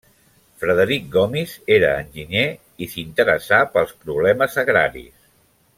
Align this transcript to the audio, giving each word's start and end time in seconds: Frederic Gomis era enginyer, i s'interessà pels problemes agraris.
Frederic 0.61 1.03
Gomis 1.15 1.53
era 1.75 1.91
enginyer, 2.05 2.47
i 2.85 2.89
s'interessà 2.95 3.61
pels 3.77 3.95
problemes 4.07 4.63
agraris. 4.65 5.33